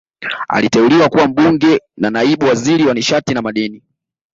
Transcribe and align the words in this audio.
Aliteuliwa 0.47 1.09
kuwa 1.09 1.27
Mbunge 1.27 1.79
na 1.97 2.09
Naibu 2.09 2.45
Waziri 2.45 2.85
wa 2.87 2.93
Nishati 2.93 3.33
na 3.33 3.41
Madini 3.41 3.83